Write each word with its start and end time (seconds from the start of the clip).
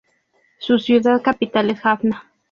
Su 0.57 0.79
ciudad 0.79 1.21
capital 1.21 1.69
es 1.69 1.79
Jaffna. 1.81 2.25